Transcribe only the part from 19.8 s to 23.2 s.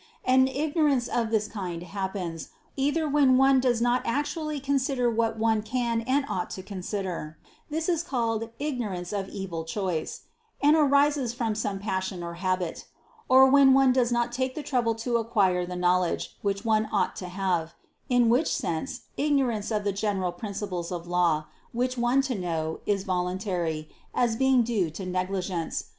the general principles of law, which one to know, is